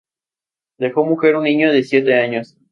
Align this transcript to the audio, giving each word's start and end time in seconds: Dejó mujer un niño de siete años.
Dejó 0.79 1.05
mujer 1.05 1.35
un 1.35 1.43
niño 1.43 1.71
de 1.71 1.83
siete 1.83 2.15
años. 2.15 2.57